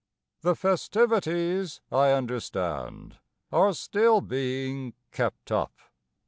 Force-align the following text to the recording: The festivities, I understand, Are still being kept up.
The 0.41 0.55
festivities, 0.55 1.79
I 1.91 2.09
understand, 2.09 3.19
Are 3.51 3.71
still 3.75 4.19
being 4.19 4.95
kept 5.11 5.51
up. 5.51 5.73